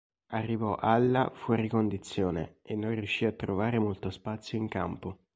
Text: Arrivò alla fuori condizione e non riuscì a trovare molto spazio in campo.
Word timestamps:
Arrivò 0.29 0.77
alla 0.77 1.29
fuori 1.31 1.67
condizione 1.67 2.55
e 2.63 2.73
non 2.75 2.95
riuscì 2.95 3.25
a 3.25 3.31
trovare 3.33 3.77
molto 3.77 4.09
spazio 4.09 4.57
in 4.57 4.67
campo. 4.67 5.19